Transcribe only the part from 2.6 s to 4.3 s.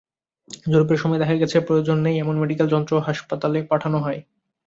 যন্ত্র হাসপাতালে পাঠানো হয়।